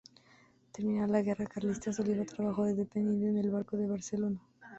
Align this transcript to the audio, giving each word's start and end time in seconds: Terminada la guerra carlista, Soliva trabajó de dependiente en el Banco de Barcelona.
Terminada 0.71 1.07
la 1.11 1.21
guerra 1.21 1.45
carlista, 1.45 1.93
Soliva 1.93 2.25
trabajó 2.25 2.65
de 2.65 2.73
dependiente 2.73 3.29
en 3.29 3.37
el 3.45 3.51
Banco 3.51 3.77
de 3.77 3.85
Barcelona. 3.85 4.39